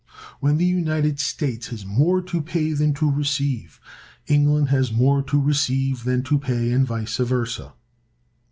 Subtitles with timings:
[0.39, 3.79] When the United States has more to pay than to receive,
[4.25, 7.73] England has more to receive than to pay, and vice versa.